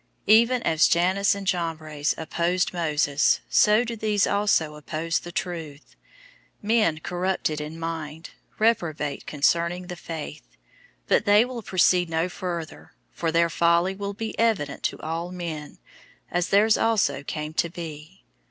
003:008 0.01 0.07
Even 0.33 0.63
as 0.63 0.87
Jannes 0.87 1.35
and 1.35 1.45
Jambres 1.45 2.15
opposed 2.17 2.73
Moses, 2.73 3.39
so 3.51 3.83
do 3.83 3.95
these 3.95 4.25
also 4.25 4.73
oppose 4.73 5.19
the 5.19 5.31
truth; 5.31 5.95
men 6.59 6.99
corrupted 7.01 7.61
in 7.61 7.77
mind, 7.77 8.31
reprobate 8.57 9.27
concerning 9.27 9.85
the 9.85 9.95
faith. 9.95 10.41
003:009 11.03 11.03
But 11.09 11.25
they 11.25 11.45
will 11.45 11.61
proceed 11.61 12.09
no 12.09 12.29
further. 12.29 12.93
For 13.11 13.31
their 13.31 13.51
folly 13.51 13.93
will 13.93 14.15
be 14.15 14.33
evident 14.39 14.81
to 14.85 14.99
all 15.01 15.31
men, 15.31 15.77
as 16.31 16.49
theirs 16.49 16.79
also 16.79 17.21
came 17.21 17.53
to 17.53 17.69
be. 17.69 18.23